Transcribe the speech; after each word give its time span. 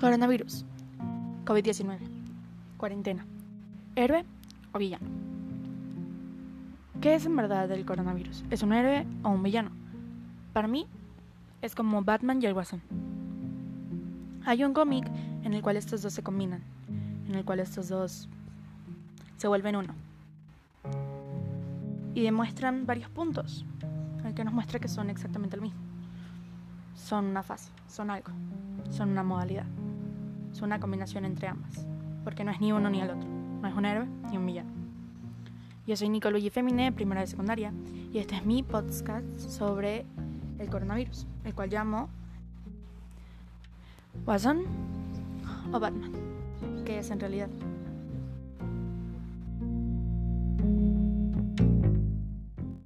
Coronavirus. 0.00 0.64
COVID-19. 1.44 1.98
Cuarentena. 2.76 3.24
¿Héroe 3.94 4.24
o 4.72 4.78
villano? 4.78 5.06
¿Qué 7.00 7.14
es 7.14 7.26
en 7.26 7.36
verdad 7.36 7.70
el 7.70 7.84
coronavirus? 7.84 8.44
¿Es 8.50 8.62
un 8.62 8.72
héroe 8.72 9.06
o 9.22 9.30
un 9.30 9.42
villano? 9.42 9.70
Para 10.52 10.68
mí, 10.68 10.86
es 11.62 11.74
como 11.74 12.02
Batman 12.02 12.42
y 12.42 12.46
el 12.46 12.54
Guasón. 12.54 12.82
Hay 14.44 14.64
un 14.64 14.74
cómic 14.74 15.06
en 15.44 15.54
el 15.54 15.62
cual 15.62 15.76
estos 15.76 16.02
dos 16.02 16.12
se 16.12 16.22
combinan, 16.22 16.62
en 17.28 17.34
el 17.36 17.44
cual 17.44 17.60
estos 17.60 17.88
dos 17.88 18.28
se 19.36 19.48
vuelven 19.48 19.76
uno. 19.76 19.94
Y 22.14 22.22
demuestran 22.22 22.84
varios 22.84 23.10
puntos, 23.10 23.64
el 24.24 24.34
que 24.34 24.44
nos 24.44 24.52
muestra 24.52 24.80
que 24.80 24.88
son 24.88 25.08
exactamente 25.08 25.56
el 25.56 25.62
mismo. 25.62 25.80
Son 26.96 27.26
una 27.26 27.42
fase, 27.42 27.70
son 27.88 28.10
algo, 28.10 28.32
son 28.90 29.10
una 29.10 29.22
modalidad. 29.22 29.66
Son 30.54 30.66
una 30.66 30.78
combinación 30.78 31.24
entre 31.24 31.48
ambas, 31.48 31.84
porque 32.22 32.44
no 32.44 32.52
es 32.52 32.60
ni 32.60 32.70
uno 32.70 32.88
ni 32.88 33.00
el 33.00 33.10
otro, 33.10 33.28
no 33.28 33.66
es 33.66 33.74
un 33.74 33.84
héroe 33.84 34.06
ni 34.30 34.36
un 34.36 34.46
villano. 34.46 34.70
Yo 35.84 35.96
soy 35.96 36.08
Nicole 36.08 36.30
Luigi 36.30 36.48
Femine, 36.48 36.92
primera 36.92 37.22
de 37.22 37.26
secundaria, 37.26 37.72
y 38.12 38.18
este 38.18 38.36
es 38.36 38.46
mi 38.46 38.62
podcast 38.62 39.26
sobre 39.36 40.06
el 40.60 40.70
coronavirus, 40.70 41.26
el 41.44 41.54
cual 41.54 41.70
llamo 41.70 42.08
Watson 44.24 44.62
o 45.72 45.80
Batman, 45.80 46.12
que 46.84 47.00
es 47.00 47.10
en 47.10 47.18
realidad 47.18 47.48